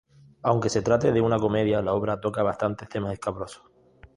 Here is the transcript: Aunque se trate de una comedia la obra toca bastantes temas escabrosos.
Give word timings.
Aunque 0.41 0.71
se 0.71 0.81
trate 0.81 1.11
de 1.11 1.21
una 1.21 1.37
comedia 1.37 1.83
la 1.83 1.93
obra 1.93 2.19
toca 2.19 2.41
bastantes 2.41 2.89
temas 2.89 3.13
escabrosos. 3.13 3.63